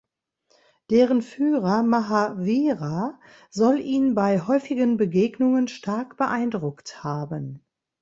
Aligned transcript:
Deren 0.89 1.21
Führer 1.21 1.83
Mahavira 1.83 3.19
soll 3.51 3.79
ihn 3.79 4.15
bei 4.15 4.41
häufigen 4.41 4.97
Begegnungen 4.97 5.67
stark 5.67 6.17
beeindruckt 6.17 7.03
haben. 7.03 7.63